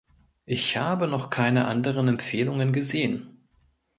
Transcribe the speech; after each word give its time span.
Ich 0.47 0.77
habe 0.77 1.07
noch 1.07 1.29
keine 1.29 1.67
anderen 1.67 2.07
Empfehlungen 2.07 2.73
gesehen. 2.73 3.45